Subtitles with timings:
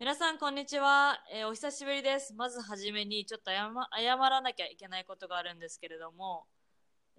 [0.00, 2.34] 皆さん、こんにちは、えーお久しぶりです。
[2.34, 6.46] まずはじめにちょっと謝謝らなきゃいけないことがあるんですけれども、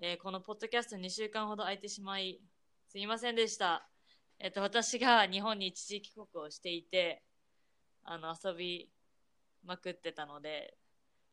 [0.02, 2.42] えーこのポッドキャスト2週間ほど空いてしまい、
[2.90, 3.88] すいませんでした。
[4.40, 7.24] えっ、と、私が日本に一時帰国をしていて、
[8.04, 8.90] あの、遊び
[9.64, 10.76] まくってたので、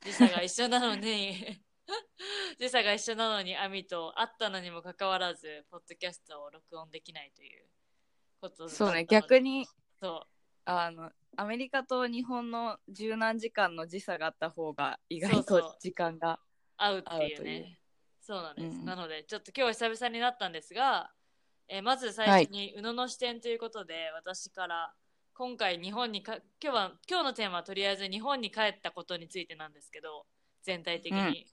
[0.00, 1.34] 時差が一緒なのに、
[2.61, 7.66] 時差が一緒なのに、アミと会ったのにもかかわらず、ポッドキャストを録音できないという
[8.41, 9.67] ことそうね、逆に
[10.00, 10.31] そう。
[10.64, 16.38] あのアメリカと日本の十何時間の時差があった方が意外そうそうと時間が
[16.77, 17.78] 会うっていうね。
[18.20, 18.78] そうなんです。
[18.78, 21.10] うんなので、ちょっと今日は久々になったんですが、
[21.68, 24.94] えーまず最初に、宇野の視点ということで、私から、
[25.34, 30.27] 今回日本にか、今日は、今日のテーマはとりあえず日本に帰ったことについてなんですけど、
[30.62, 31.46] 全体的に。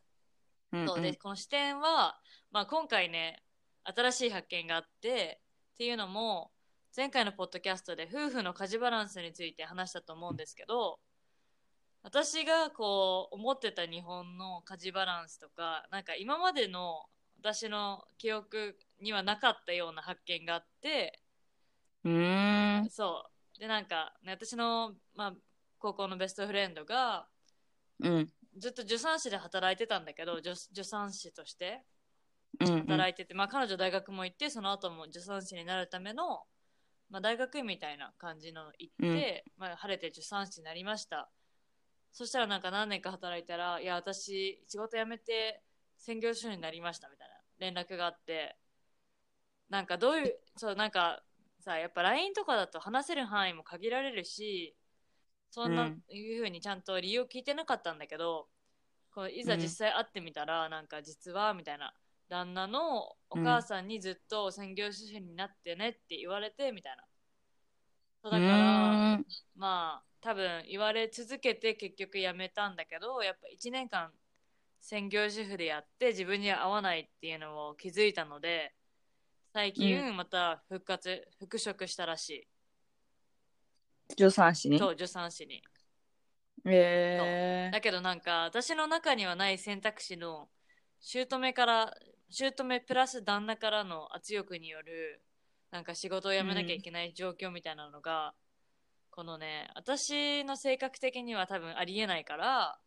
[0.71, 2.19] うんそうで、この視点は、
[2.52, 3.41] まあ今回ね、
[3.83, 5.41] 新しい発見があって、
[5.73, 6.52] っていうのも、
[6.95, 11.00] 前回のポッドキャストで夫婦の家事バランスについて話したと思うんですけど、
[12.02, 17.04] 私がこう思ってた日本の家事バランスとか、なんか今までの
[17.40, 21.22] 私の記憶にはなかったような発見があって、
[22.04, 23.26] うーんそ
[23.58, 23.60] う。
[23.60, 25.34] で、なんか、ね、私の、まあ、
[25.78, 27.28] 高校のベストフレンドが、
[28.00, 31.84] うんずっと助産師で働いてたんだけど、助助産師として。
[32.60, 36.42] うんうん働いてて、まあ彼女大学も行ってその後も助産師になるための、
[37.09, 41.30] まあ、大学院みたいな感じの行って、まあ、晴れて助産師になりました。
[42.11, 45.61] そしたらなんか何年か働いたらいや私仕事辞めて
[45.98, 48.58] 専業主婦になりましたみたいな連絡があって。
[49.69, 51.21] なんかどういうそうなんか
[51.59, 54.75] さやっぱ LINE とかだと話せる範囲も限られるし
[55.52, 58.48] そんうなんいうふうにちゃんと理由を聞いてなかったんだけど、
[59.14, 61.93] こういざ実際会ってみたら、なんか実はみたいな
[62.30, 67.04] 旦那のお母さんにずっと専業主婦になってねって言われてみたいな。
[68.23, 69.26] そうだから、うーん。
[69.56, 74.12] まあ多分言われ続けて結局辞めたんだけどやっぱ1年間
[74.82, 78.73] 専業主婦でやって自分には合わないっていうのを気づいたので
[79.54, 82.48] 最近また復活、復職したらし
[84.17, 84.76] 助産師に？
[84.76, 85.64] いそう助産師に。
[86.66, 90.50] えだけどなんか私の中にはない選択肢の
[91.02, 91.94] 姑から
[92.30, 95.22] 姑プラス旦那からの圧力による
[95.72, 98.34] なんか仕事を辞めなきゃいけない状況みたいなのが、
[99.12, 102.80] このね私の性格的には多分ありえないから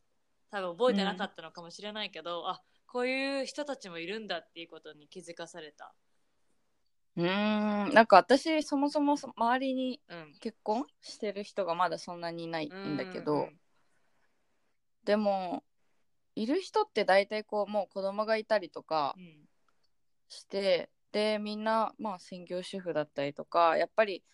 [0.51, 5.95] 多分覚えてなかったのかもしれないけど、あこういう人たちもいるんだっていうことに気づかされた。
[7.17, 7.95] うーん。
[7.95, 10.35] なんか私そもそもそ周りにうん。
[10.41, 13.61] 結婚してる人がまだそんなにいないんだけど、うんうん。
[15.05, 15.63] でも
[16.35, 19.49] いる人って大体こうもう子供がいたりとかうん。
[20.29, 24.25] してでみんなまあ専業主婦だったりとかやっぱり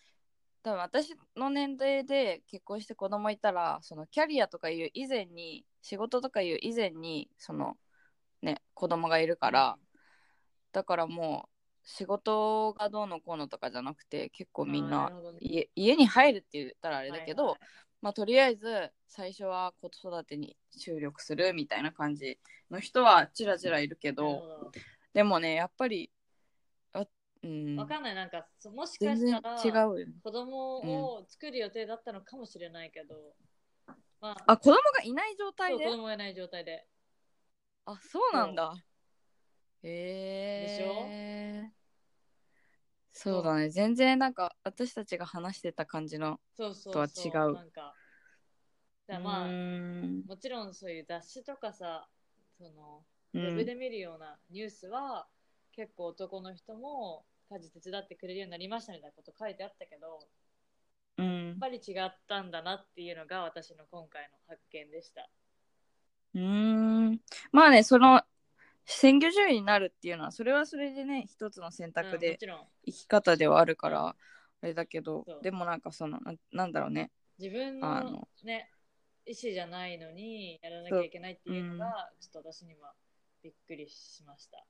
[0.63, 7.75] 多分私の年齢で結婚して子供いたらそのキャリアとかいう以前に仕事とかいう以前にその
[8.41, 9.77] ね子供がいるから、
[10.71, 11.49] だからもう
[11.83, 15.15] 仕事がどうのこうのとかじゃなくて結構みんなね。
[15.41, 17.59] 家家に入るって言ったらあれだけど、はいはい
[18.01, 22.39] まあ、とりあえず最初は子育てに注力するみたいな感じ
[22.71, 24.71] の人はちらちらいるけど
[25.13, 26.09] でもねやっぱり
[26.93, 27.05] あ
[27.43, 27.75] うん。
[27.77, 28.15] わかんない。
[28.15, 33.15] なんかそもしかしたら違う子供を作る予定だったのかもしれないけど、
[34.21, 35.83] まあ、あ子供がいない状態で？
[35.83, 36.85] そう子供がいない状態で。
[37.85, 38.73] あそうなんだ。
[39.83, 41.78] へえでしょ？
[43.21, 43.69] そうだね。
[43.69, 46.97] 全然なんか私たちが話してた感じのそうそう。
[46.97, 47.59] とは違う。
[47.59, 47.95] なんか、
[49.07, 49.57] だまあ、
[50.27, 52.07] もちろんそういう雑誌とかさ、
[52.57, 55.27] その、うウェブんで見るようなニュースは、
[55.73, 60.21] 結構男の人も家事手伝ってくれるようになりましたみたいなこと書いてあったけど、やっ
[61.17, 65.29] うんぱり違ったんだなっていうのが私の今回の発見でした。
[66.33, 66.41] うー
[67.11, 67.21] ん。
[67.51, 68.21] まあねその
[68.91, 74.15] 専業主婦になるっていうのはそれはそれでね一つの選うん択でもちろん、生き方ではあるから
[74.61, 75.39] あれだけどそう。
[75.43, 77.11] でもなんかそのななんだろうね。
[77.37, 78.69] 自分のあのね、
[79.25, 82.93] 意思じゃないのにやらなきゃいけないっていうのが、ちょっと私には
[83.43, 84.65] びっくりしました。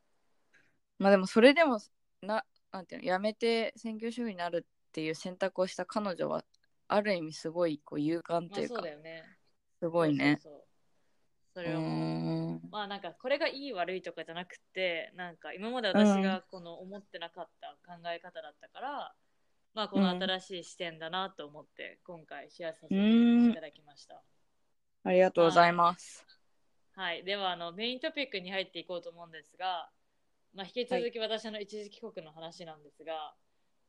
[1.00, 1.80] まあでもそれでも
[2.22, 6.44] ななんていうのやめて専業主婦になるっていう選択をした彼女は
[6.90, 9.24] ある意味すごいこう勇敢まあそうというか、だよね。
[9.80, 10.40] すごいね。
[10.42, 10.69] そうそうそう
[11.54, 11.90] そうれーはもう、
[12.56, 19.14] んまあなんかこれがいい悪いとかじゃなくて、なんか今まで私がこの思ってなかった考え方だったから、
[19.74, 24.22] まあこの新しい視点だなと思って今回シェアさせていただきました。
[25.04, 26.26] ありがとうございます。
[26.92, 29.90] はい、ではあのメイントピックに入っていこうと思うんですが、
[30.54, 33.34] まあ、引き続き私の一時帰国の話なんですが、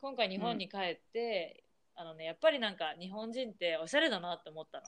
[0.00, 1.64] 今回日本に帰って、
[1.96, 4.84] あのね、やっぱりなんか日本人っておしゃれだなって思ったの。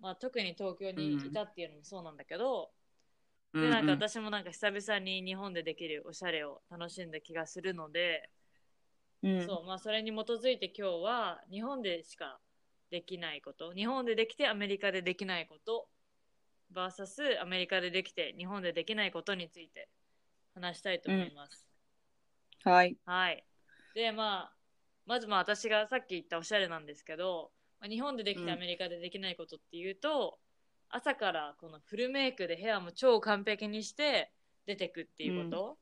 [0.00, 2.72] まあ、特に東京にいたっていうのもそうなんだけど、
[3.60, 8.30] でなんか私もなんか久々に日本でできるおしゃれを楽しんだ気がするので、
[9.22, 9.30] うん。
[9.32, 12.40] うんそうまあ、それに基づいて今日は日本でしか
[12.90, 15.88] できないこと日本でできてアメリカでできないこと
[16.70, 19.88] VS アメリカでできて日本でできないことについて
[20.54, 21.68] 話したいと思います。
[22.64, 22.96] はい。
[23.04, 23.44] はい。
[23.94, 24.56] で、まあ、
[25.06, 27.52] まずまあ私がさっき言ったおしゃれなんですけど、
[27.84, 28.50] まあ、日本でできてうん。
[28.50, 30.38] アメリカでできないことっていうと、
[30.88, 34.32] 朝からこのフルメイクでヘアも超完璧にして
[34.64, 35.78] 出てくっていうこと、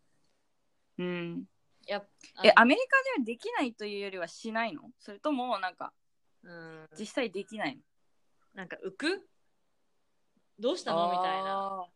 [0.98, 1.44] うん。
[1.86, 2.08] やっ
[2.42, 4.90] えあアメリカではできないというよりはしないの？
[4.98, 5.92] それともなんか
[6.42, 7.82] うん、実際できないの？
[8.54, 9.28] なんか浮く？
[10.58, 11.08] どうしたの？
[11.12, 11.84] みたいな。
[11.84, 11.86] あ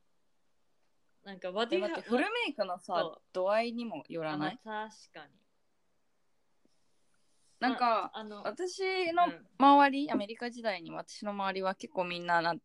[1.25, 3.21] なんか、って have- フルメイクのそさう。
[3.33, 4.61] 度合いにもよらあない？
[4.63, 5.33] まあ確かに。
[7.61, 9.47] なんかあの、私うのん。
[9.59, 12.59] 周り、アメリカ時代に私の周りは結構みんななん、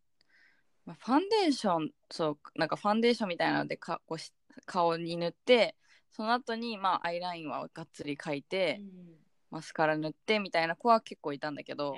[0.84, 4.32] まあファンデーションそうなんかファンデーションみたいなのでかこうし
[4.66, 5.76] 顔に塗って
[6.10, 9.16] その後にまあアイラインはがっつり描いて、うん。
[9.50, 11.94] マスカラ塗ってみたいな子は結構いたんだけど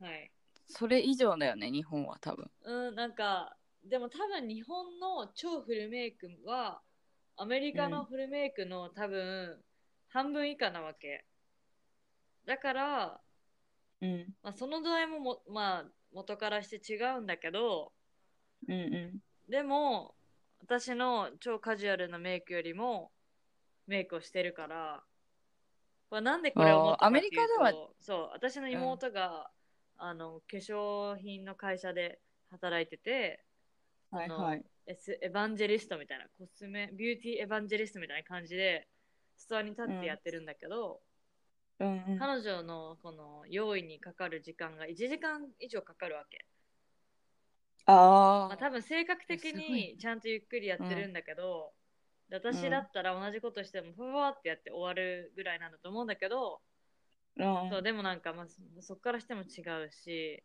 [0.00, 0.30] はい。
[0.68, 2.50] それ以上だよね日本は多分。
[2.64, 6.80] うん、なんか、でも多分日本の超フルメイクは、
[7.36, 9.62] アメリカのフルメイクの多分
[10.08, 11.24] 半分以下なわけ。
[12.46, 13.20] だから、
[14.00, 14.34] うん。
[14.42, 17.92] まあ、その度合いもも、まあ、元からして違うんだけど、
[18.68, 19.18] うんうん。
[19.50, 20.14] でも、
[20.60, 23.12] 私の超カジュアルなメイクよりも
[23.86, 25.02] メイクをしてるから、
[26.10, 29.50] まあ、なんでこれを思ったかっていうとあーアメリカでそう、私の妹が、
[29.98, 32.20] あの化粧品の会社で
[32.50, 33.42] 働いてて、
[34.10, 34.64] はいはい。
[34.86, 38.86] エスエヴァンジェリストみたいな、コスメ、ビューティーエヴァンジェリストみたいな感じで、
[39.36, 41.00] ストアに立ってやってるんだけど、
[41.78, 42.18] うんうん。
[42.18, 46.44] 彼女のこの用意にかかる時間が1時間以上かかるわけ。
[47.88, 51.72] あまあ、多分性格的にちゃんとゆっくりやってるんだけど、
[52.28, 56.60] で私だったら同じことしてもふわってやって終わるぐらいなんだと思うんだけど、
[57.38, 60.42] あそうでもなんか、まあ、そそっからしても違うし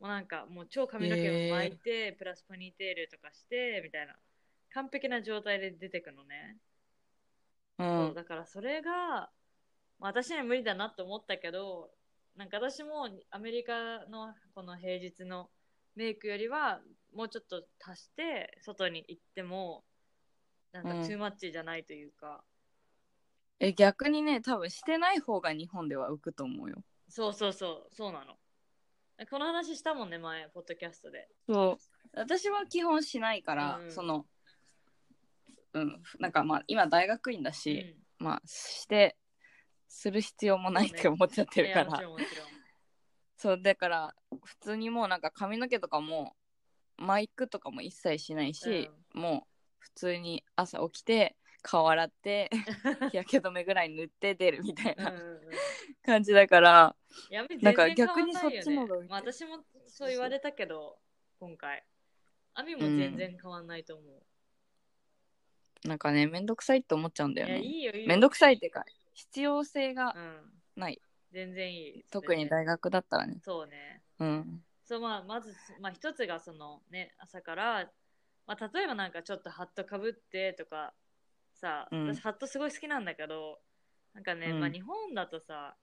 [0.00, 4.14] もうなんかもう超髪の毛も巻いて、プラスポニーテールとかしてみたいな。
[4.70, 6.58] 完璧な状態で出てくのね、
[7.78, 11.90] うそうんだからそれが、まあ、私には無理だなと思ったけど
[12.36, 15.50] なんか私もアメリカのこの平日の
[15.96, 16.80] メイクよりは
[17.14, 19.84] もうちょっと足して外に行っても
[20.72, 21.02] なんかうん。
[21.02, 22.44] トゥーマッチじゃないというか、
[23.58, 26.76] え逆にね多分してない方が日本では浮くと思うよ。
[27.08, 28.36] そうそうそうそうなの。
[29.30, 31.28] この話したもんね前ポッドキャストで。
[31.48, 31.84] そう。
[32.12, 33.90] 私は基本しないから、うん。
[33.90, 34.26] その
[35.74, 36.02] うん。
[36.18, 37.54] なんかまあ今大学院だうん。
[37.54, 39.16] し、まあして
[39.88, 42.00] する必要もないって思っちゃってるから。
[43.36, 46.34] そうだから普通にもうなんか髪の毛とかも
[46.96, 52.50] マイクとかも一切しないし、もう普通に朝起きて顔洗って
[53.10, 55.38] 日焼け止めぐらい塗って出るみたいなうんうんうん。
[56.02, 56.96] 感じだから、
[57.30, 60.98] やめなんか逆にそっちの方が私もそう言われたけど
[61.38, 61.84] 今回。
[62.54, 64.22] アミも全然変わんないと思う、
[65.84, 68.08] なんかねめんどくさいって思っちゃうんだよいやいねいよいいよ。
[68.08, 70.52] めんどくさいっていうか必要性がうん。
[70.76, 71.00] ない、
[71.32, 72.04] 全然いい。
[72.10, 73.40] 特に大学だったらね。
[73.42, 74.02] そうね。
[74.20, 74.62] うん。
[74.84, 77.90] そうまあまず、まあ、一つがそのね朝から、
[78.46, 80.94] まあ、例えばなんかちょっとハットかぶってとか
[81.52, 82.06] さ、うん。
[82.06, 83.58] 私ハットすごい好きなんだけど
[84.14, 84.60] なんかね、うん。
[84.60, 85.76] まあ、日本だとさ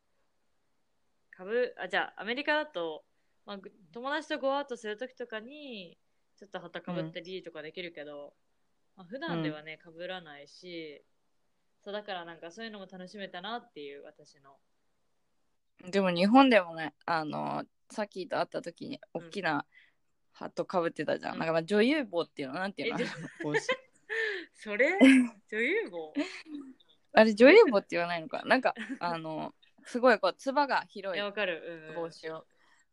[1.31, 3.03] かぶあじゃあアメリカだと、
[3.45, 5.97] まあ、ぐ友達とゴーアウトするときとかに
[6.37, 8.33] ちょっとハットかぶったりとかできるけど、
[8.95, 11.03] まあ、普段ではねかぶらないし、
[11.83, 14.57] そうだからなんかそういうのも楽しめたなっていう私の。
[15.91, 19.65] でも日本でもねあのさっきと会った時に大きな
[20.31, 21.39] ハットかぶってたじゃん、うん。
[21.39, 22.99] なんかまあ女優帽っていうのなんていうの？
[22.99, 23.05] え
[23.43, 23.67] 帽子。
[24.55, 24.97] それ？
[25.51, 26.13] 女優帽
[27.13, 28.43] あれ女優帽って言わないのか？
[28.45, 31.61] なんかあのすごいこうつばがい広いやわかる、
[31.93, 32.03] うんうん。
[32.03, 32.45] 帽子を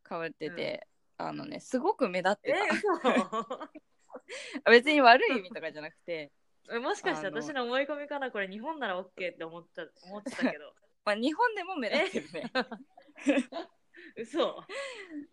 [0.03, 3.71] かぶってて、あのねすごく目立ってえた
[4.71, 6.33] 別に悪い意味とかじゃなくて
[6.69, 12.53] 嘘もしかして私の思い込みかなこれ日本なら OK って思った思ってたけど まあ、日本でも目立ってるね。
[14.17, 14.61] 嘘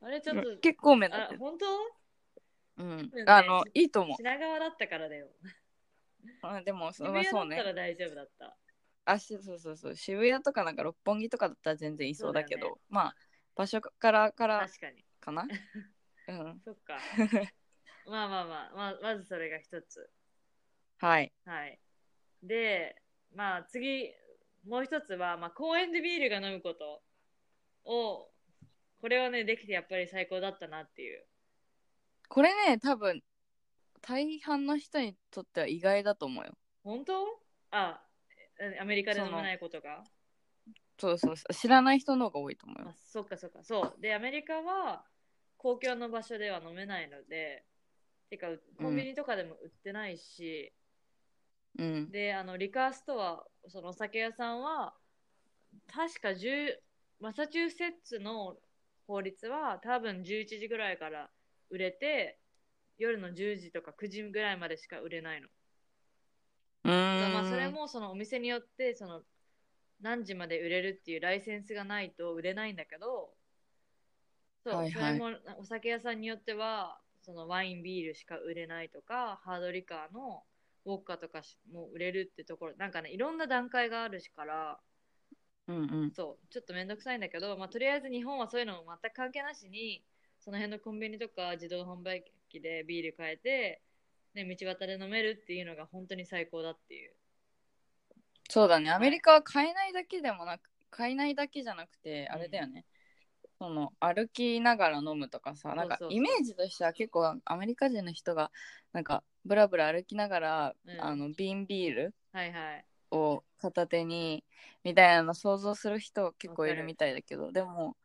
[0.02, 1.40] あれちょっと結構目立っあてる。
[1.40, 1.66] 本当？
[2.78, 3.24] うんね。
[3.28, 4.16] あの、いいと思う。
[4.18, 5.30] 品川だったからだよ
[6.42, 7.64] あでも、そそうね谷だった。
[7.64, 8.58] ら大丈夫だった、
[9.06, 9.96] あしそうそうそう。
[9.96, 13.16] 渋谷とかなんか六本木とかだったら全然いそうだけど、そうだよまあ、
[13.56, 15.48] 場所からから確かにかな？
[16.28, 16.62] うん。
[16.64, 16.98] そっか
[18.10, 20.10] まあまあまあ、まあ、まずそれが一つ
[21.00, 21.32] はい。
[21.46, 21.80] はい
[22.44, 22.96] で
[23.36, 24.12] まあ次
[24.68, 27.02] もう一つは、まあ、公園でビールが飲むこと
[27.86, 28.30] を
[29.02, 31.24] これはねできてやっぱり最高だったなっていう
[32.32, 33.24] これね、多分、
[34.02, 36.52] 大半の人にとっては意外だと思うよ。
[36.84, 37.26] 本当？
[37.72, 38.00] あ
[38.60, 40.04] えアメリカで飲めないことが？
[41.00, 41.54] そうそうそう。
[41.56, 42.94] 知らない人の方が多いと思うよあ。
[43.04, 45.06] そっかそっかそうでアメリカは
[45.58, 47.66] 公共の場所では飲めないので
[48.30, 50.74] てかコンビニとかでも売ってないし、
[51.78, 52.12] うん。
[52.12, 54.94] であのリカーストアそのお酒屋さんは
[55.88, 56.82] 確か10
[57.20, 58.58] マサチューセッツの
[59.08, 61.30] 法律は多分11時ぐらいから
[61.70, 62.40] 売れて
[62.98, 65.48] 夜の10時とか9時ぐらいまでしか売れないの。
[66.86, 67.34] うーん。
[67.34, 69.22] まあそれもそのお店によってその
[70.02, 73.34] 何時まで売れるっていうライセンスがないと売れないんだけど
[74.64, 80.42] そう、はいはいそれもお酒屋さんによってはそのワインビールしか売れないとかハードリカーの
[80.86, 84.80] ウォッカとかしも売れるってところなんかねいろんな段階があるしから
[85.68, 86.12] うんうん。
[86.16, 90.04] そうちょっとめんどくさいんだけど、まあ、とりあえず日本はそういうのも全く関係なしに
[90.40, 93.84] その辺のコンビニとか自動販売機でビール買えて、
[94.34, 97.14] ね、道端で飲めるっていうのが本当に最高だっていう。
[98.50, 98.90] そうだね。
[98.90, 102.86] アメリカは買えないだけでもなく、買えないだけじゃなくて、あれだよね。
[103.60, 108.52] その歩きながら飲むとかさ、なんかイメージとしては結構アメリカ人の人が
[108.94, 112.14] なんかブラブラ歩きながら、うんあの瓶ビール。
[113.12, 114.44] を片手に
[114.84, 117.98] みたいなの想像する人結構いるるみたいだけど、でも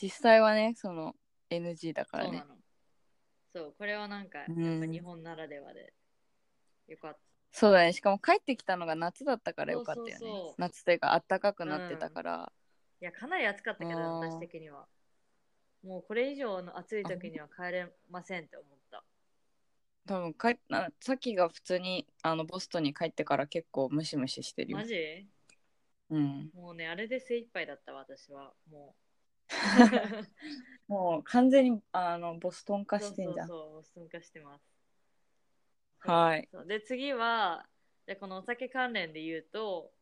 [0.00, 1.14] 実際はね、その
[1.48, 2.44] NG だからね
[3.54, 5.92] そうこれはなんか、やっうんぱ日本ならではで、
[6.88, 7.16] よかっ
[7.52, 7.92] そうだね。
[7.92, 10.54] しかも帰ってきたのが夏だったからよかったよね。
[10.58, 12.36] 夏というか暖かくなってたから。
[12.46, 12.52] た。
[13.00, 14.86] いや、かなり暑かったけど、私的には。
[15.82, 19.04] もうこれ以上の暑い時には帰れませんって思った。
[20.06, 24.84] 多分帰っなさっきが普通にあのボストンに帰ってから結構ムシムシしてるよマ。
[24.84, 25.28] ジ？
[26.10, 26.50] うん。
[26.52, 28.54] もうね、あれで精一杯だったわ私は。
[28.70, 28.96] も
[30.88, 32.86] もう完全にあのボストンう。
[32.86, 33.48] 化してんじゃん。
[33.48, 34.64] そうそうそう、参加してます。
[36.00, 36.48] はい。
[36.52, 37.68] そうで次は
[38.06, 39.92] じゃあこのお酒関連で言うと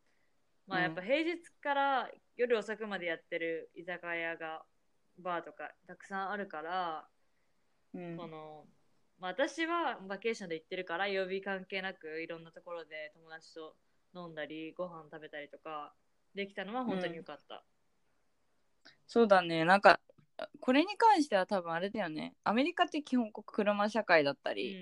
[0.67, 4.65] まあうんやっぱ平日から夜遅くまでやってる居酒屋が
[5.19, 7.09] バーとかたくさんあるから、
[7.95, 8.17] うん。
[8.17, 8.65] この
[9.19, 13.75] まあ、私はバケーションで行ってるから曜日関係なくいろんなところで友達と
[14.15, 15.95] 飲んだりご飯食べたりとか
[16.35, 17.65] できたのは本当に良かった、
[19.07, 19.65] そうだね。
[19.65, 20.01] なんか
[20.61, 22.35] これに関しては多分あれだよね。
[22.45, 24.57] アメリカって基本車社会だったうん。
[24.57, 24.77] り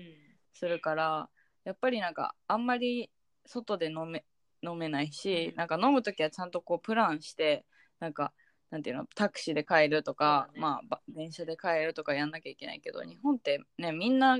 [0.53, 1.29] するから、
[1.63, 3.09] やっぱりなんかあんまり
[3.45, 4.25] 外で飲め
[4.61, 5.55] 飲めないし、うん。
[5.55, 7.65] なんか飲むときはちゃんとこうプランして、
[7.99, 8.33] なんか
[8.71, 10.59] なんていうのタクシーで帰るとか、ね。
[10.59, 14.39] まあば電車で帰るとかやんなきゃいけないけど日本ってねみんな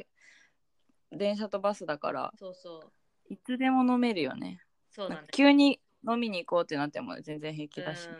[1.11, 3.33] 電車とバスだからそうそう。
[3.33, 4.61] いつでも飲めるよね。
[4.91, 8.15] そうだねなんか急に飲みに行こうってなっても全然平気だし、うん。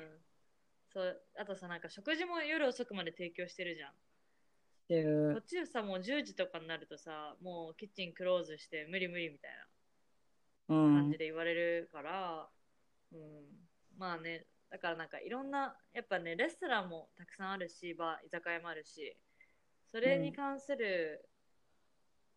[0.93, 3.91] そうあとさなんか食事も夜遅くまで提供してるじゃん。
[3.91, 3.93] っ
[4.87, 9.51] ていうこっちはさもう10時とかになるとさもうキッチンクローズして無理無理みたい
[10.69, 10.95] なうん。
[10.95, 12.47] 感じで言われるから、
[13.11, 13.19] うん。
[13.97, 19.15] まあねだからなんかいろんなやっぱねレストランもたくさんあるしバー居酒屋もあるし
[19.91, 21.25] それに関する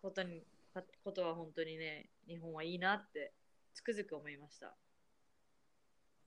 [0.01, 3.33] ことに、かことは本当にね日本はいいなって
[3.75, 4.75] つくづく思いました。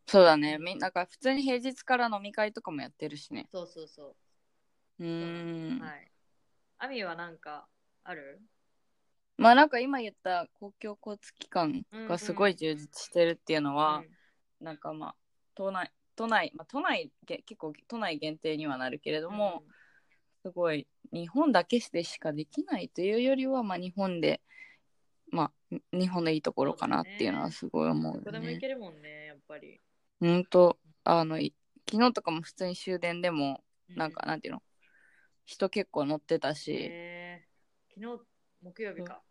[0.08, 0.58] そうだね。
[0.58, 3.48] みなんか普通に平日から飲み会とかもやってるしね。
[3.52, 4.16] そうそうそ
[5.00, 5.04] う。
[5.04, 6.12] ーん、はい。
[6.80, 7.68] アミはなんか
[8.04, 8.42] ある？
[9.38, 14.04] まあなんか今言った公共交通機関がすごい充実してるっていうのは、
[14.60, 15.16] なんかまあ
[15.62, 19.64] 都内都内、まあ、都内げ結構都内限定にはなるけれども、
[20.44, 24.42] すごい日本だけでしかできないというよりは、まあ、日本で、
[25.32, 28.40] まあ、日本のいいところかなっていうのはすごい思うどこで。
[28.40, 29.80] も行けるもんねやっぱり。
[30.20, 31.56] ほんとあのい
[31.90, 34.64] 昨日とかも普通に終電でもなんか、なんていうの
[35.46, 37.46] 人結構乗ってたし、え。
[37.98, 38.24] ー、昨日
[38.62, 39.22] 木曜日か。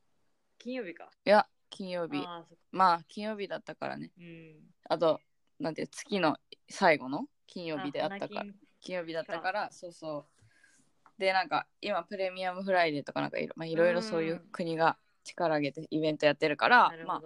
[0.58, 1.08] 金曜日か。
[1.24, 2.26] いや金曜日。
[2.72, 4.10] まあ金曜日だったからね。
[4.18, 4.56] うん。
[4.88, 5.20] あと
[5.60, 6.36] なんていう月の
[6.68, 11.20] 最後の金曜日であったから花金金曜日だったからそうそう。
[11.20, 17.22] でなんか今プレミアムフライデーとかなんかいろ,、まあ、いろいろそういう国が力上げてイベントやってるからまあ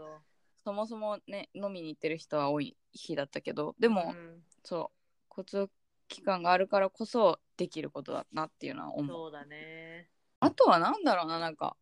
[0.64, 4.42] そもそもね飲みに行ってる人は多い日だったけどでも、うん。
[4.64, 5.70] そう交通
[6.08, 9.06] 機関があるからこそできることだなっていうのは思う。
[9.06, 10.08] そうだね。
[10.40, 11.76] あとはなんだろうななんか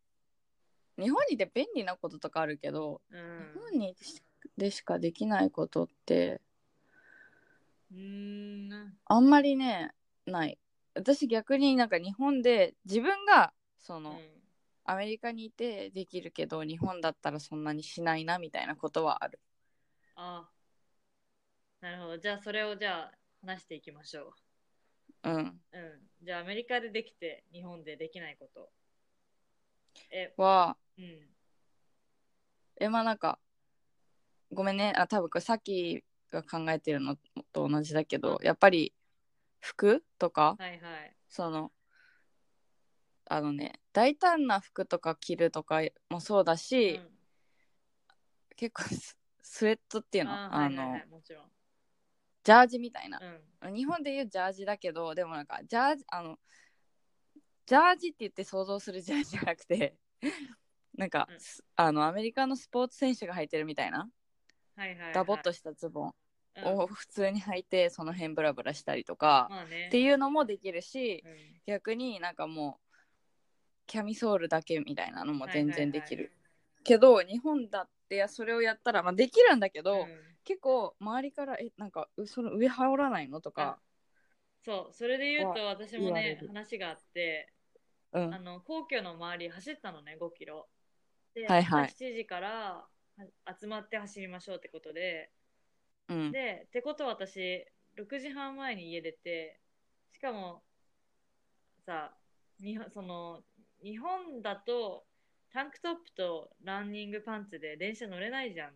[0.97, 3.61] 日本にいて便利なこととかあるけど、う日ん。
[3.71, 3.95] 本に
[4.57, 6.41] でしかできないことって
[7.91, 8.97] うーん。
[9.05, 9.91] あんまりね
[10.25, 10.59] ない
[10.95, 14.43] 私逆になんか日本で自分がその、うん
[14.85, 19.39] アメリカにいてできるけど日本だったらそんなにしないなみたいなことはある
[20.17, 20.49] あ
[21.81, 22.17] なるほど。
[22.17, 23.11] じゃあ、それをじゃあ、
[23.45, 24.33] 話していきましょ
[25.23, 25.77] うんう。
[25.77, 26.25] うん。
[26.25, 28.71] じゃあ、アメリカでできて、日本でできないこと。
[30.11, 31.29] え、はうん。
[32.79, 33.39] えまあなんか
[34.53, 37.15] ごめんねあ多分これさっきが考えてるの
[37.51, 38.93] と同じだけど、うんやっぱり
[39.59, 41.15] 服とかはいはい。
[41.29, 41.71] その
[43.25, 47.09] あのね大胆な服とか着るとかもそうだし、うん
[48.55, 51.45] 結構ススウェットっていうのああ,、のはいはいはい、もちろん。
[52.43, 53.19] ジャージみたいな
[53.61, 53.73] う、ん。
[53.75, 56.37] 日本でいうジャージだけどでもなんかジャージあの
[57.65, 59.95] ジャージって言って想像するジャージじゃなくて
[60.95, 64.07] なんか、うんすあのアメリカのスポーツ選手が履いてるみたいな
[64.75, 65.13] はいはい、はい。
[65.13, 66.13] ダボっとしたズボン
[66.55, 69.87] うんを普通に履いてその辺ブラブラしたりとか、まあね。
[69.87, 72.97] っていうのもできるしうん逆になんかもう
[73.87, 76.31] キャミソールだけみたいなのも全然できる、はい
[76.83, 80.07] けど日本だってそれをやったら、まあ、できるんだけど、うん
[80.45, 83.79] 結構周りから「えなんかうその上羽織らないの?」とか、
[84.61, 87.53] そう、それで言うと私もね話があって、
[88.11, 90.67] うんあの皇居の周り走ったのね、5キロ。
[91.33, 92.87] で、はいはい朝7時からは
[93.59, 95.31] 集まって走りましょうってことで、
[96.09, 96.31] うん。
[96.31, 97.65] で、ってことは私、
[97.95, 99.59] 6時半前に家出て、
[100.11, 100.63] しかも、
[101.85, 102.15] さ、
[102.59, 103.43] 日本その
[103.81, 105.05] 日本だと
[105.51, 108.73] タンクトップとランニングパンツで電車乗れないじゃん。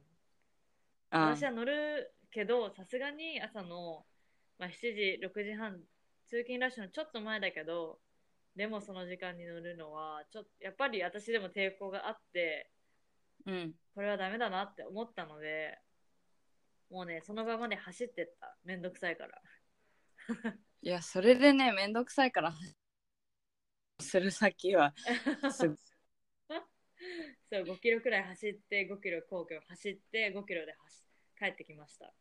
[1.09, 4.05] あ私は乗るけど、さすがに朝の、
[4.59, 5.79] まあ、7時、6時半、
[6.27, 7.99] 通勤ラッシュのちょっと前だけど、
[8.55, 12.69] でもその時間に乗るのは、ちょっと、やっぱり私でも抵抗があって、
[13.47, 15.79] うんこれはダメだなって思ったので、
[16.91, 18.55] もうね、その場まで走ってった。
[18.63, 19.41] めんどくさいから。
[20.81, 22.53] いやそれでねめんどくさいから
[23.99, 24.93] する先は
[25.51, 25.65] す
[27.49, 31.03] そう、5キロくらい走って、5キロ皇居走って、5キロで走
[31.39, 32.13] 帰ってきました。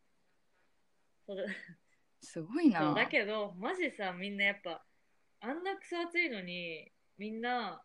[2.22, 4.84] すごいなだけど、マジさ、みんなやっぱ、
[5.40, 7.84] あんなクソ暑いのに、みんな、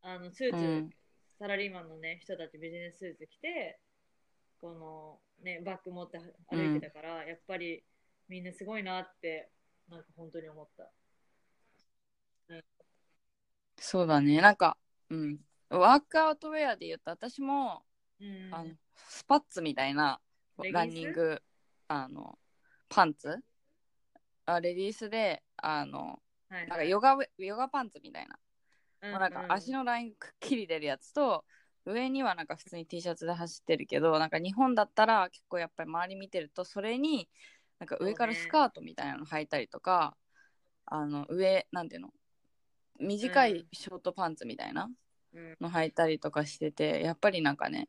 [0.00, 0.90] あの、スーツ、うん
[1.40, 3.80] サラリーマンのね、人たちビジネススーツ着て、
[4.60, 6.18] この、ね、バッグ持って
[6.50, 7.82] 歩いてたから、やっぱり
[8.28, 9.48] みんなすごいなって、
[9.88, 10.92] なんか本当に思った。
[13.78, 14.38] そうだね。
[14.42, 14.76] なんか
[15.08, 15.38] うん。
[15.70, 17.84] ワークアウトウェアで言うと私も、
[18.20, 18.54] うん。
[18.54, 20.20] あのスパッツみたいな
[20.58, 21.40] ランニング
[21.88, 22.38] あの
[22.90, 23.42] パンツ？
[24.44, 26.68] あレディースであのはいはい。
[26.68, 28.34] なんかヨガウェヨガパンツみたいな。
[28.34, 28.40] うん
[29.02, 31.44] もうなんか足のラインくっきり出るやつと
[31.86, 37.28] 上にはなんか普通に T シャツで走ってるけどなんか日本だったら結構やっぱり周り見てるとそれに
[37.78, 40.14] なんか上からスカートみたいなの履いたりとか、
[40.84, 42.10] あの上なんていうの
[42.98, 44.90] 短いショートパンツみたいな
[45.32, 45.56] うん。
[45.62, 47.88] の履いたりとかしててやっぱりなんかね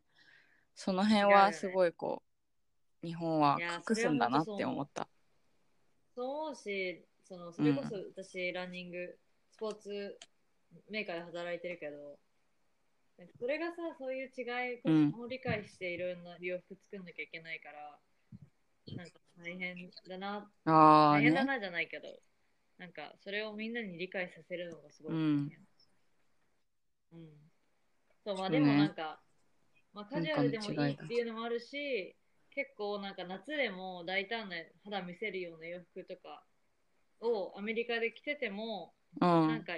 [0.76, 2.24] その辺はすごいこ
[3.04, 5.08] う日本は隠すんだなって思った。
[6.16, 9.18] そうし、そのそれこそ私、ランニング、
[9.50, 10.20] スポーツ
[10.90, 12.20] メーカーで働いてるけど、
[13.40, 14.42] それがさ、そういう違
[14.76, 14.82] い
[15.14, 18.00] を理解していろんな洋服作んなきゃいけないから、
[18.96, 20.52] なんか大変だな、
[21.10, 21.46] 大変だね。
[21.46, 22.08] なじゃないけど、
[22.78, 25.14] なんかそれをみんなに理解させるのがすごい。
[25.14, 25.52] うん
[27.14, 27.30] うん
[28.24, 29.22] そう、まあでもなんか、
[29.94, 32.16] まあカジュアルでもいだいいっていうのもあるし、
[32.52, 36.46] 結構なんか夏でも大胆な肌見せるような洋服とか
[37.22, 39.66] をアメリカで着てても、うなんん。
[39.66, 39.74] か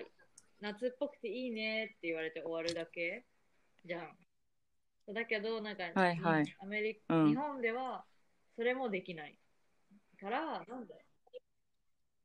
[0.64, 3.26] 夏っぽくていいねって言われて終わるだけ？
[3.86, 5.14] じゃん。
[5.14, 8.06] だけど、なんか、はいはいアメリうん日本では
[8.56, 9.38] それもできない
[10.22, 10.96] から、なんだ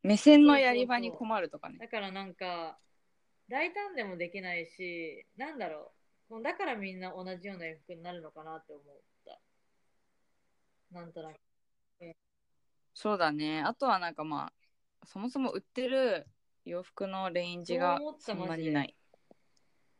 [0.04, 1.78] 目線のやり場に困るとかね。
[1.78, 2.78] だからなんか、
[3.48, 5.90] 大胆でもできないし、なんだろ
[6.30, 8.84] うだからみんな同じような洋服になるのかなって思っ
[9.26, 9.40] た。
[10.92, 11.40] なんとなく。
[12.94, 13.62] そうだね。
[13.62, 14.52] あとはなんかま
[15.02, 16.28] あ、そもそも売ってる
[16.68, 18.94] 洋服のレンジがんなない。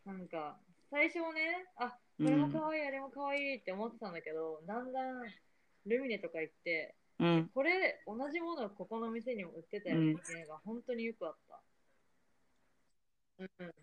[0.05, 0.59] なんか、
[0.91, 5.23] 最初はね、あ、これも可愛い、あれも可愛いって思ってたんだけど、だんだん
[5.87, 7.51] ルミネとか行って、うん。
[7.55, 11.61] これ同じものをここの店にも売ってたよねっていうのが本当によくあった。
[13.39, 13.75] うん。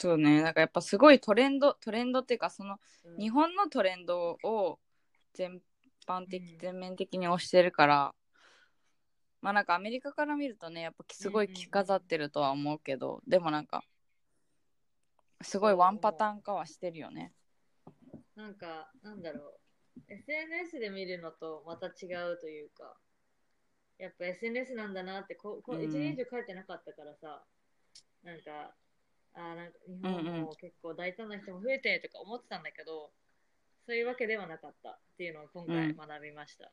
[0.00, 4.78] そうねなんかやっぱすごいトレンドトレンドっていうかそのうん日本のトレンドを
[5.34, 5.60] 全
[6.06, 8.14] 般的、うん全面的に推してるから
[9.40, 13.84] まあなんかアメリカから見るとねやっぱすごい着飾ってるとは思うけど、でもなんか
[15.42, 17.32] すごいワンパターン化はしてるよね
[18.36, 19.58] なんか、なんだろ
[20.08, 20.12] う。
[20.12, 22.96] SNS で見るのとまた違うというか、
[23.98, 27.44] やっぱ SNS なんだなって、ここうん1年以上書いてなかったからさ、
[28.24, 28.74] なんか、
[29.34, 33.12] あーなんか日本も結構大胆な人も増えてとか思ってたんだけど、
[33.86, 36.72] そういうわけではなかったっていうのを今回うん学びました。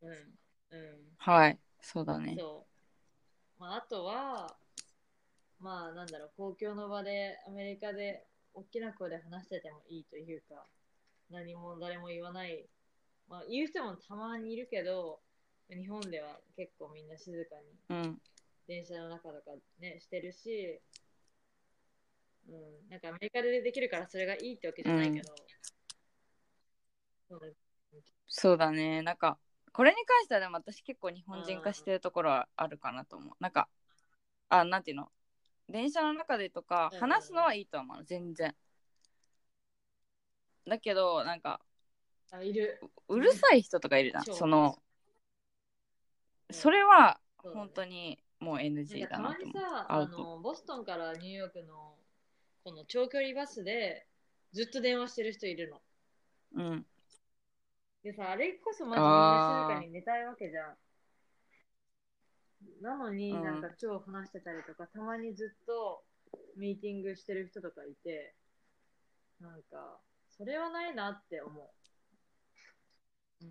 [0.00, 0.38] うん。
[0.70, 1.16] うん。
[1.18, 1.58] はい。
[1.80, 2.36] そうだね。
[2.38, 2.66] そ
[3.58, 3.60] う。
[3.60, 4.56] まあ、あとは、
[5.60, 10.64] まあ、なんだろう、公共の場で、アメリカで、大きな声で話しててもいいというか、
[11.30, 12.66] 何も誰も言わない。
[13.28, 15.20] まあ、言う人もたまにいるけど、
[15.68, 17.56] 日本では結構みんな静か
[17.90, 18.18] にうん。
[18.68, 20.80] 電車の中とかね、してるし、
[22.48, 25.34] うん、なんかアメリカでできるからそれがいいってわけじゃないけど、
[27.28, 27.46] そうだ
[28.28, 29.02] そうだね。
[29.02, 29.38] なんか
[29.76, 33.34] これに関してはでも私結構日本人化してるところはあるかなと思う。
[33.40, 33.68] なんか
[34.48, 35.10] あなんていうの？
[35.68, 36.98] 電車の中でとかうん。
[36.98, 38.54] 話すのはいいと思うの全然。
[40.66, 41.60] だけどなんか
[42.32, 42.80] あいる。
[43.08, 44.24] うるさい人とかいるじゃん。
[44.34, 44.78] その
[46.48, 46.56] うん。
[46.56, 49.44] それは本当にもう NG だなと思う。
[49.44, 51.96] にさ、あの、ボストンからニューヨークの
[52.64, 54.06] この長距離バスで
[54.52, 55.82] ずっと電話してる人いるの。
[56.54, 56.86] うん
[58.06, 60.76] でさ、あれこそまずみんな静かに寝たいわけじゃん。
[62.80, 63.42] なのにうん。
[63.42, 66.04] なんか超話してたりとか、たまにずっと
[66.56, 68.36] ミーティングしてる人とかいて、
[69.40, 69.98] なんか、
[70.38, 71.60] それはないなって思
[73.40, 73.46] う。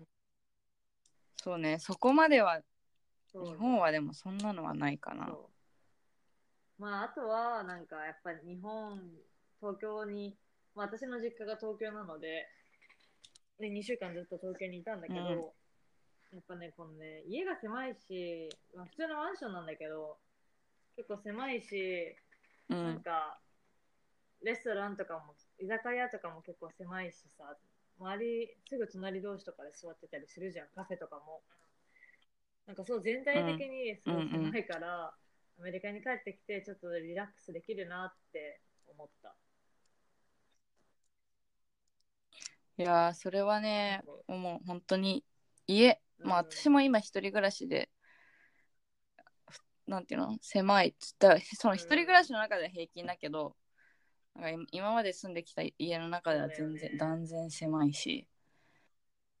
[1.36, 1.78] そうね。
[1.78, 2.62] そこまでは
[3.30, 5.26] そう日本はでもそんなのはないかな。
[5.26, 5.50] そ
[6.78, 6.82] う。
[6.82, 9.02] まあ、あとは、なんか、やっぱり日本、
[9.60, 10.34] 東京に、
[10.74, 12.48] まあ、私の実家が東京なので、
[13.58, 15.66] で、2週間ずっと東京にいたんだけど、うん
[16.32, 20.18] やっぱね、このね、家が狭いし、まあ、普通のマンションなんだけど、
[20.96, 22.16] 結構狭いし、
[22.68, 23.38] うなんんか、
[24.42, 27.56] レストランとかも、居酒屋とかも結構狭いしさ、
[27.98, 31.42] 周り、すぐ隣同士とかで座ってたりするじゃん、カフェとかも。
[32.66, 35.14] なんかそう、全体的にすごい狭いから、
[35.58, 39.34] アメリカに帰ってきて、ちょっとリラックスできるなって思った。
[42.78, 45.24] いやーそれはねもう本当に
[45.66, 47.88] 家まあうん私も今一人暮らしで
[49.48, 50.36] ふなんていうの？
[50.40, 53.56] 狭いっつったらその一人暮らしの中では平均だけど、
[54.34, 58.26] なんか今今まで住んできた家の中では全然、断然狭いし。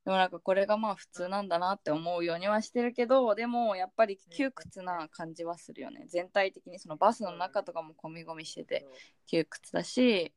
[0.04, 6.06] でもなんかこれがまあ普通なんだなって思うようにはしてるけどでもやっぱり窮屈な感じはするよね。
[6.06, 8.86] 全体的にそのバスの中とかも込み込みしてて
[9.26, 10.32] 窮屈だし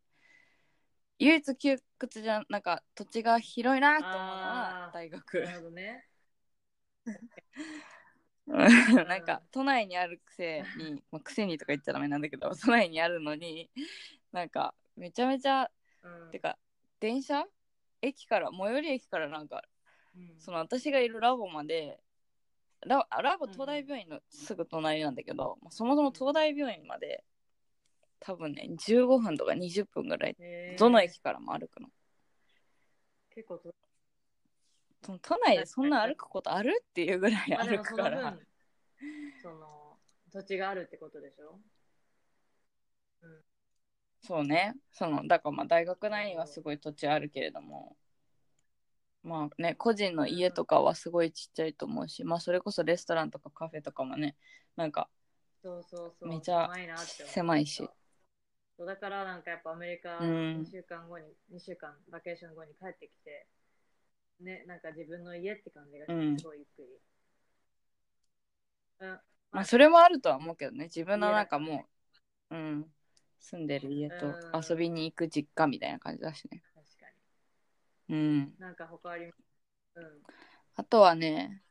[1.20, 5.42] 唯一窮屈じゃなんか土地が広いなって思うのは大学。
[5.42, 6.06] なるほどね。
[8.50, 13.70] なんか都内にあるくせに、まあ、くせにとか言っちゃダメなんだけど 都内にあるのに
[14.32, 15.70] なんかめちゃめちゃ
[16.02, 16.32] うん。
[16.32, 16.58] てか
[17.00, 17.46] 電車？
[18.02, 19.64] 駅から最寄り駅からなんか
[20.16, 20.40] うん。
[20.40, 22.00] その私がいるラボまで
[22.82, 27.26] ララボうん東大病院のすぐ隣なんだけど、そもそも東大病院まで
[28.20, 30.36] 多分ね15分とか20分ぐらい
[30.78, 31.90] どの駅からも歩くの。
[33.34, 33.74] 結構と、
[35.06, 36.84] その都内でそんな歩くことある？
[36.84, 38.32] っていうぐらい歩くから。
[38.32, 38.48] 分、
[39.42, 39.98] その、
[40.32, 41.60] 土地があるってことでしょ？
[44.22, 44.76] そうね。
[44.92, 47.96] そのだからまあ大学内にはすごい土地あるけれども。
[49.24, 54.38] まあね個人の家とかはすごいちっちゃいと思うしまあそれこそレストランとかカフェとかもね
[54.78, 55.10] なんか。
[56.22, 56.70] めちゃ
[57.26, 57.86] 狭いし。
[58.80, 63.46] そうだからなんかやっぱアメリカうん2週間後に、2週間バケーション後に帰ってきて、
[64.40, 66.14] ね、なんか自分の家って感じがす
[66.46, 66.88] ごいゆっくり。
[69.02, 69.20] うん。
[69.52, 71.88] まあそれもあるとは思うけどね自分のなんかも
[72.52, 72.86] う、うん、
[73.42, 77.06] 住んでる家とうん遊びに行く実家みたいな感じだしね確か
[78.08, 78.16] に。
[78.16, 79.36] うんなんか他あります？
[79.98, 80.06] うん。
[80.76, 81.64] あとはね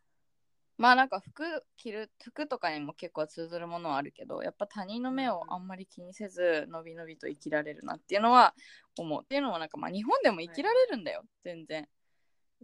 [0.78, 1.44] まあなんか服
[1.76, 8.54] 着る服とかにも結構通ずるものはあるけどやっぱ他人の目をあんまり気にせずのびのびと生きられるなっていうのは
[8.96, 9.22] 思う。
[9.24, 11.88] っていうのもなんかまあ日本でも生きられるんだよ、全然。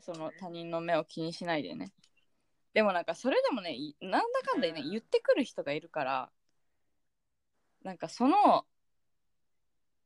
[0.01, 1.93] その他人の目を気にしないでね。
[2.73, 4.91] でもなんかそれでもねいなんだかんだねうん。
[4.91, 6.31] 言ってくる人がいるから
[7.83, 8.65] なんかその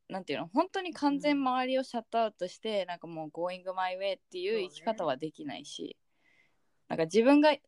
[0.09, 5.97] なんていうの本当に完全周りをシャットアウトして、なんかもう going my way っていう生き方はできないし、
[6.87, 7.59] なんか自分が好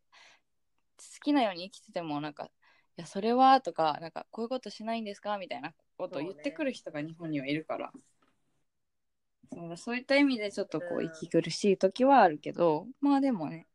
[1.22, 2.48] きなように生きててもなんかい
[2.96, 7.92] やそれはとかなんかこういうことしないんですかみたいなことを言ってくる人が日本にはいるから。
[9.54, 11.04] そうそういった意味でちょっとこううん。
[11.06, 13.66] 息苦しい時はあるけど、まあでもね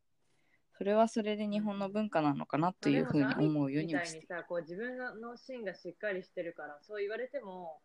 [0.78, 4.26] それはそれで日本の文化なのかなというふうに思うようにもして。
[4.26, 7.80] さ、こう自分の芯がしっかりしてるから、そう言われても、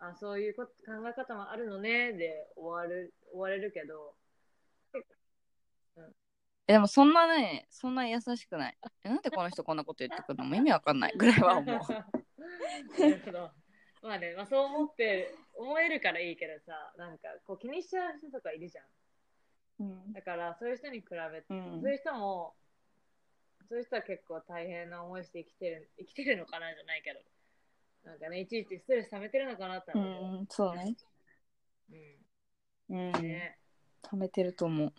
[0.00, 4.16] あ、そういうこと考え方もあるのね、で終わる、終われるけど、
[6.68, 10.44] えでもそんなねそんな優しくないえなんでこの人こんなこと言ってくるの？
[10.44, 11.78] も意味わかんないぐらいは思う
[13.00, 13.50] なるほど。
[14.02, 18.84] まあね、まあそう思って、思えるからいいけどさ、なんかこう気にしちゃう人とかいるじゃん。
[19.80, 22.54] うんだからそういう人に比べて、うんそういう人も、
[23.68, 27.20] そういう人は結構大変な思いして生きてる、生きてるのかなじゃないけど、
[28.04, 30.42] なんかね、いちいちストレス溜めてるのかなってう思う。
[30.42, 30.96] んそうね
[32.90, 32.96] うん。
[32.96, 33.58] うんね。
[34.02, 34.92] 貯めてると思う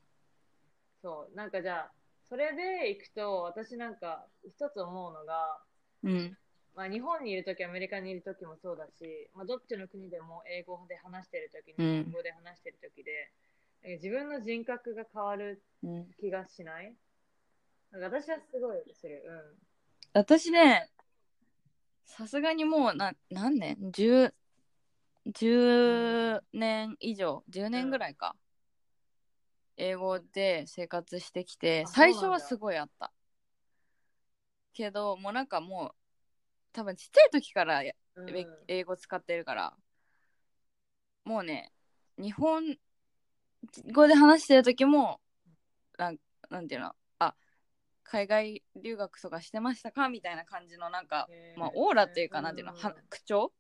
[1.04, 1.92] そう、なんかじゃあ、
[2.30, 5.60] それで行くと、私なんか一つ思うのが、
[6.04, 6.38] うん。
[6.76, 11.98] まあ、日本にいるとき、アメリカにいるときもそうだし、まあ、どっちの国でも英語で話してるとき、うん。
[11.98, 13.32] 日本語で話してるときで、
[13.84, 16.08] え自分の人格が変わるうん。
[16.20, 16.96] 気がしない？
[17.92, 19.22] なんか私はすごいする。
[20.14, 20.90] 私ね
[22.06, 24.34] さすがにもうな何年？10,
[25.28, 28.36] 10年以上？10年ぐらいか、
[29.78, 33.12] 英語で生活してきてあ最初はすごいあった。
[34.74, 35.96] けどもうなんかもう
[36.72, 38.30] 多分ちっちゃい時からやうん。
[38.30, 39.74] え英語使ってるから
[41.26, 41.72] もうね
[42.18, 42.78] 日本
[43.94, 45.20] 語で話してる時も
[45.98, 46.18] なん
[46.50, 46.94] なんていうの？
[47.20, 47.36] あ
[48.04, 50.10] 海外留学とかしてましたか？
[50.10, 53.54] みたいな感じのなんか、まあ、オーラっていうかなんていうの、うんは口調？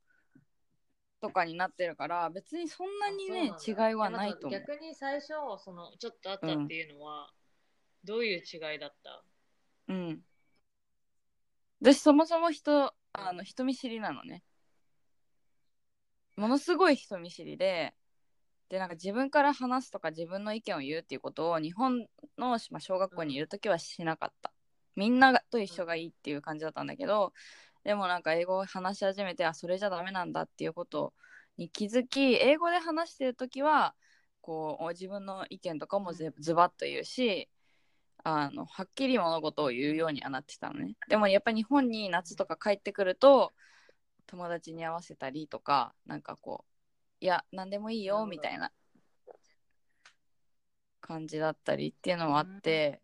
[1.23, 4.59] とかになってるから別にそんなにね違いはないと思う。
[4.59, 5.29] 逆に最初、
[5.63, 7.31] その、ちょっとあったっていうのは、
[8.03, 9.23] どういう違いだった？
[9.87, 10.19] うん。
[11.81, 14.43] 私そもそも人あの人見知りなのね。
[16.35, 17.93] ものすごい人見知りで
[18.67, 21.99] でなんか自分から話すとか自分の意見を言うっていうことを日本
[22.37, 24.51] の、まあ、小学校にいる時はしなかった、
[24.97, 27.31] みんながと一緒がいいっていう感じだったんだけど
[27.83, 31.13] でもなんか英語を話し始めてあそれじゃダメなんだっていうこと
[31.57, 33.95] に気づき英語で話してる時は
[34.41, 37.49] こう自分の意見とかもぜズバッと言うし
[38.23, 40.95] あのはっきり物事を言うようにはなってたのね。
[41.09, 43.53] でもやっぱ日本に夏とか帰ってくると
[44.27, 46.63] 友達に合わせたりとかなんかこ
[47.21, 48.71] ういや何でもいいよみたいな
[51.01, 53.01] 感じだったりっていうのもあって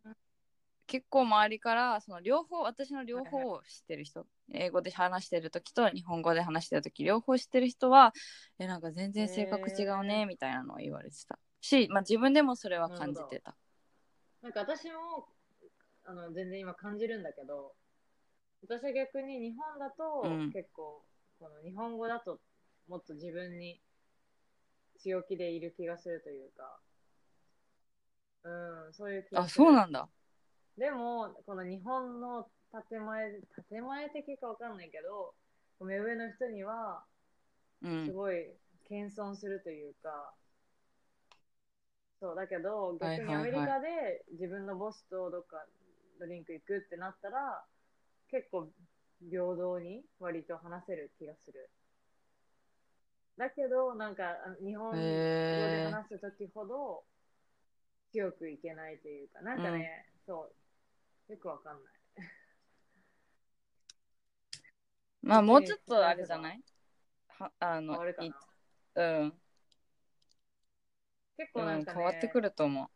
[0.90, 8.12] 結構周りからその両方私の両方を知ってる人英語で話してる時と日本語で話してる時両方知ってる人は
[8.58, 13.56] えなんか全然性格違うねみたいなのを言われてたし、まあ、自分でもそれは感じてた。
[14.42, 15.28] なんか私も
[16.06, 17.74] あの全然今感じるんだけど
[18.64, 20.52] 私は逆に日本だとうん。
[20.52, 21.04] 結構、
[21.40, 22.40] この日本語だと
[22.88, 23.80] もっと自分に
[24.98, 26.80] 強気でいる気がするというか
[28.44, 29.66] うんそういう気があする。
[29.66, 30.10] そうなんだ
[30.80, 32.50] でもこの日本の
[32.90, 33.32] 建前
[33.70, 35.34] 建前的かわかんないけど
[35.86, 37.04] 目上の人には
[37.82, 38.06] うん。
[38.06, 38.48] すごい
[38.90, 40.34] 謙遜するというか、
[42.20, 45.58] そうだけど逆にアメリカで自分のボスとどっか
[46.20, 47.64] ドリンク行くってなったら
[48.32, 48.68] 結構
[49.30, 51.70] 平等に割と話せる気がする。
[53.38, 55.22] だけどなんかあ日本
[55.56, 57.04] 語で話す時ほど
[58.12, 60.59] 強くいけないというかなんかね、そう
[61.30, 61.94] よくわかんない。
[65.22, 66.64] まあもうちょっとあれじゃない？
[67.28, 68.24] はあの変わるか
[68.96, 69.34] うん、うん、
[71.38, 72.90] 結構なんか、ね変わってくると思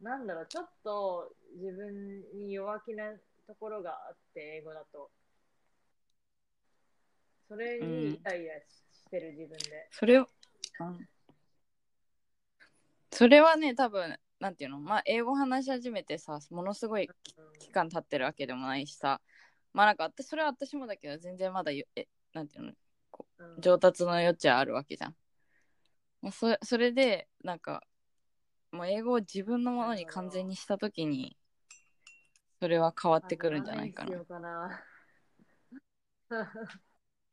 [0.00, 3.04] なんだろう、ちょっと自分に弱気な
[3.46, 5.10] ところがあって、英語だと。
[7.48, 9.54] それにイライラしてる自分で。
[9.54, 10.28] うそれを、
[10.80, 11.08] うん、
[13.10, 14.78] それはね多分なんていうの？
[14.78, 17.08] まあ英語話し始めてさものすごい
[17.58, 19.22] 期間経ってるわけでもないしさ。
[19.72, 22.72] まあなんか私それは私もだけど全然まだゆえなんていうの？
[23.38, 23.60] うん。
[23.62, 25.16] 上達の余地はあるわけじゃん。
[26.20, 27.84] もうそそれでなんか
[28.70, 31.38] もう英語を自分のものに完全にした時に
[32.60, 34.84] それは変わってくるんじゃないかな。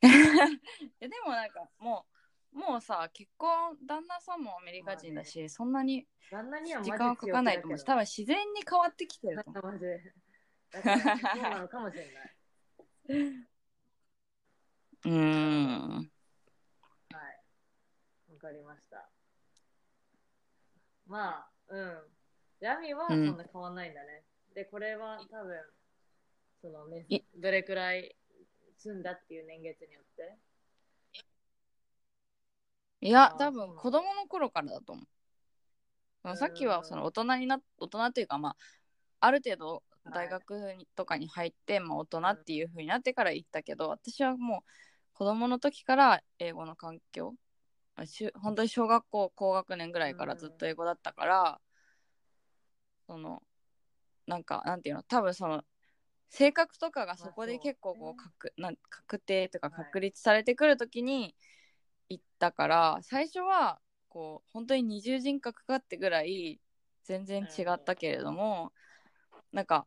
[0.02, 2.21] えでもなんかもう
[2.52, 9.80] もうさ結婚旦那さんもアメリカ人だし、そんなに旦那には時間はかかんないと思うし多分自然に変わってきてると思う。
[10.72, 12.36] そうなのかもしれない。
[15.04, 16.00] うー んは
[18.28, 18.32] い。
[18.32, 19.10] わかりました。
[21.06, 22.02] まあ、うん。
[22.60, 24.24] ヤミはそんな変わんないんだね。
[24.54, 25.60] で、これは多分、
[26.60, 28.16] そのねい、どれくらい
[28.78, 30.38] 積んだっていう年月によって
[33.02, 36.36] いや多分子供の頃からだと思う。
[36.36, 38.56] さっきはその大人にな大人というかまあ
[39.20, 39.82] ある程度はい
[40.14, 44.70] 大学にとかに入って、まあ、大人っていう風になってから行ったけど私はもう
[45.14, 47.34] 子供の時から英語の環境
[48.34, 51.60] 本当に小学校高学年ぐらいからずっと英語だったから、
[53.06, 53.42] その
[54.26, 55.62] なんかなんていうの多分その
[56.30, 59.84] 性格とかがそこで結構こう確なん確定とかはい。
[59.84, 61.34] 確立されてくる時に
[62.12, 66.60] 行ったから、最初はこう本当に二重人格かってぐらい
[67.04, 68.72] 全然違ったけれども
[69.52, 69.86] なんか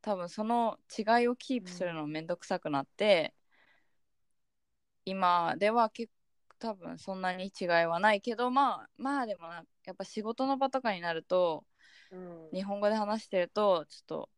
[0.00, 3.34] 多分その違いをキープするのめんどくさくなって、
[5.04, 6.14] 今では結構
[6.58, 11.64] 多分そんなに違いはないけどまあまあでもなやっぱ仕事の場とかになると
[12.10, 12.50] うん。
[12.52, 14.30] 日本語で話してるとちょっと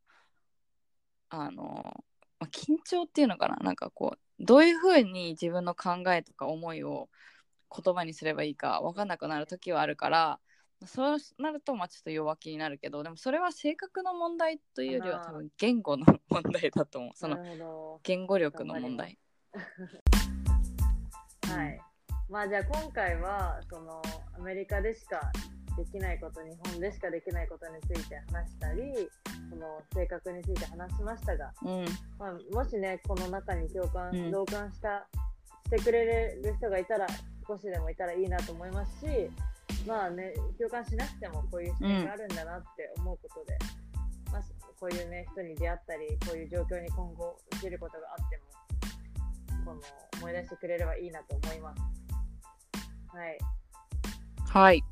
[1.29, 2.05] あの、
[2.41, 3.57] まあ、緊張っていうのかな？
[3.57, 7.09] なんかこうどういうふうに自分の考えとか思いを
[7.75, 10.41] 言葉にすればいいか分かんなくなる時はあるから
[10.85, 17.11] そうなるとまあちょっと弱気になるけどでもそれは性格の問題というよりは多分言語の問題だと思う。
[17.15, 19.19] その言語力の問題。
[21.49, 21.81] ど はい。
[22.29, 24.03] まあじゃあ今回はその
[24.35, 25.33] アメリカでしか
[25.77, 28.83] できないこと日本でしかできないことについて話したり
[29.51, 31.85] その性格について話しましたがうん
[32.19, 35.07] まあ、もしね、この中に共感、うん同感した、
[35.67, 37.07] してくれる人がいたら、
[37.47, 39.07] 少しでもいたらいいなと思いますし、
[39.87, 43.59] まあね、共感しなくてもこういう視点があるんだなって思うことで、
[44.33, 44.43] まあ、
[44.81, 49.81] こういうね、人に出会ったり、こういう状況に今後受けることがあっても、この
[50.21, 51.83] 思い出してくれればいいなと思います。
[53.09, 53.39] はい。
[54.49, 54.85] はい、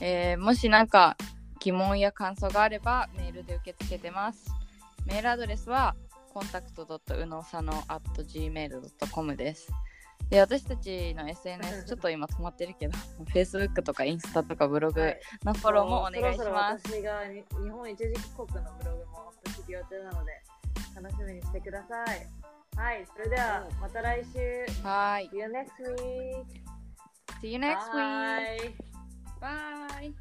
[0.00, 1.16] えーもしなんか
[1.60, 4.50] 疑問や感想があればメールで受け付けてます
[5.06, 5.94] メールアドレスは
[6.32, 9.68] コンタクトうのさの at gmail.com です
[10.30, 12.96] で私たちの SNS ちょっと今止まってるけど
[13.34, 20.42] Facebook とかインスタとかブログはいのフォローもお願いしそろそろます私がに日本一時帰国のブログもアップする予定なので、
[20.94, 22.26] 楽しみにしてください。
[22.76, 24.82] はい、それではまた来週。
[24.82, 26.46] はい See you next week.
[27.42, 28.89] See you next week.
[29.40, 30.12] Bye.